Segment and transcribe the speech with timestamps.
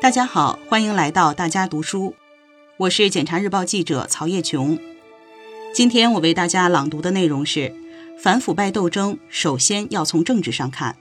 [0.00, 2.14] 大家好，欢迎来到大家读书，
[2.76, 4.78] 我是检察日报记者曹叶琼。
[5.74, 7.74] 今天我为大家朗读的内容是：
[8.16, 10.96] 反腐败斗争首先要从政治上看。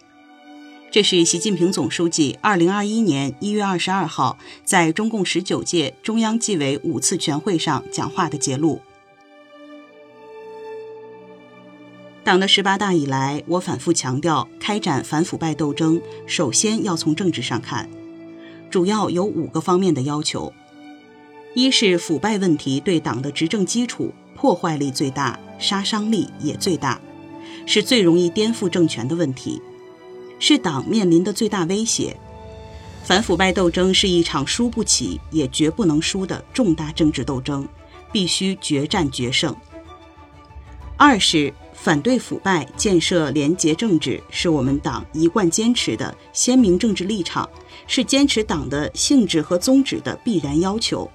[0.90, 8.82] 这是习近平总书记二零二一年一月二十二号在中共十九届中央纪委五次全会上讲话的节录。
[12.24, 17.88] 党的十八大以来，我反复强调，开展反腐败斗争首先要从政治上看。
[18.70, 20.54] 主要有五个方面的要求：
[21.56, 27.00] 一是腐败问题对党的执政基础破坏力最大、杀伤力也最大，
[27.66, 29.62] 是最容易颠覆政权的问题，
[30.40, 32.16] 是党面临的最大威胁。
[33.04, 37.66] 反腐败斗争是一场输不起也绝不能输的重大政治斗争，
[38.12, 39.56] 必须决战决胜。
[40.98, 47.48] 二是反对腐败、建设廉洁政治，是我们党一贯坚持的鲜明政治立场，
[47.86, 51.10] 是坚持党的性质和宗旨的必然要求，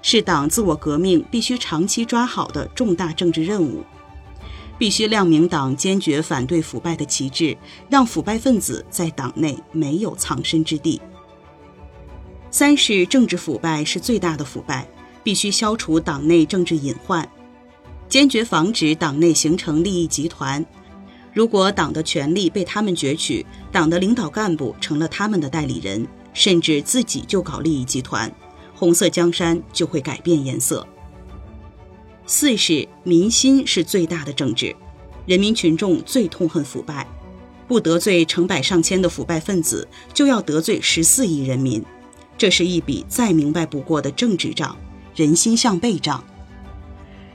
[0.00, 3.84] 是党自我革命必须长期抓好的重大政治任务。
[4.78, 7.54] 必须亮明党坚决反对腐败的旗帜，
[7.90, 10.98] 让腐败分子在党内没有藏身之地。
[12.50, 14.88] 三是政治腐败是最大的腐败，
[15.22, 17.30] 必须消除党内政治隐患。
[18.10, 20.66] 坚决防止党内形成利益集团。
[21.32, 28.30] 如果党的权力被他们攫取，党的领导干部成了他们的代理人，甚至自己就搞利益集团，
[28.74, 30.84] 红色江山就会改变颜色。
[32.26, 34.74] 四是民心是最大的政治，
[35.24, 37.06] 人民群众最痛恨腐败，
[37.68, 41.80] 不得罪成百上千的腐败分子，就要得罪十四亿人民，
[42.36, 44.76] 这是一笔再明白不过的政治账，
[45.14, 46.24] 人心向背账。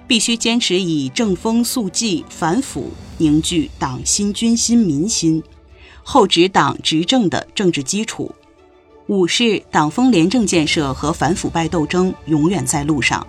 [0.08, 5.42] 必须坚持以正风肃纪、反腐凝聚党心、军心、民心，
[6.04, 8.34] 厚植党执政的政治基础。
[9.08, 13.26] 五是党风廉政建设和反腐败斗争永远在路上，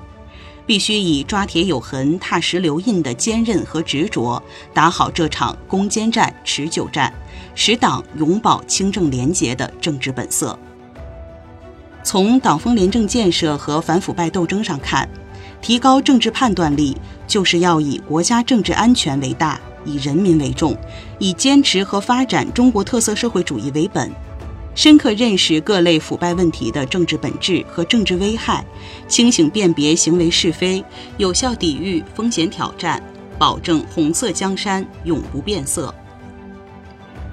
[0.67, 4.43] 必须以抓铁有痕、踏石留印的坚韧和执着，
[4.75, 7.13] 打好这场攻坚战、持久战，
[7.55, 10.59] 使党永葆清正廉洁的政治本色。
[12.03, 15.09] 从党风廉政建设和反腐败斗争上看。
[15.61, 16.97] 提高政治判断力，
[17.27, 20.77] 就是要以国家政治安全为大，以人民为重，
[21.19, 24.11] 以坚持和发展中国特色社会主义为本，
[24.75, 28.65] 深刻认识各类腐败问题的政治本质和政治危害，
[29.09, 30.85] 清醒辨别行为是非，
[31.17, 33.03] 有效抵御风险挑战，
[33.39, 35.93] 保证红色江山永不变色。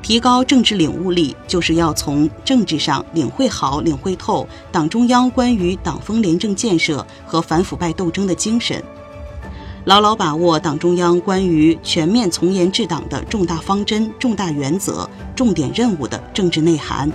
[0.04, 8.84] 提高政治领悟力，就是要从政治上领会好、领会透党中央关于党风廉政建设和反腐败斗争的精神，
[9.86, 17.10] 牢牢把握党中央关于全面从严治党的重大方针、重大原则、重点任务的政治内涵，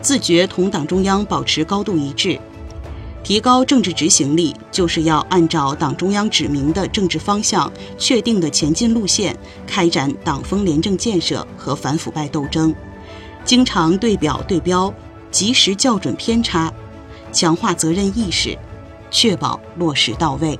[0.00, 2.40] 自觉同党中央保持高度一致。
[3.22, 12.74] 提高政治执行力，就是要按照党中央指明的政治方向、确定的前进路线，开展党风廉政建设和反腐败斗争，
[13.44, 14.92] 经常对表对标，
[15.30, 16.72] 及时校准偏差，
[17.32, 18.58] 强化责任意识，
[19.10, 20.58] 确保落实到位。